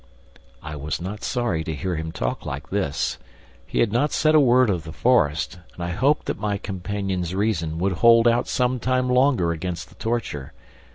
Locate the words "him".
1.95-2.11